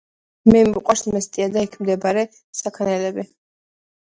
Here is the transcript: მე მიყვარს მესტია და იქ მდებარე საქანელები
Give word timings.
მე 0.53 0.61
მიყვარს 0.69 1.03
მესტია 1.17 1.47
და 1.57 1.63
იქ 1.67 1.77
მდებარე 1.83 2.25
საქანელები 2.63 3.29